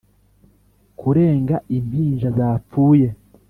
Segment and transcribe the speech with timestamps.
[0.99, 3.07] kurenga impinja zapfuye